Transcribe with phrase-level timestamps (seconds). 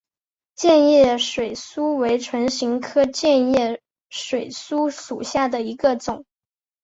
[0.55, 6.25] 箭叶水苏为唇形科箭叶水苏属下的一个种。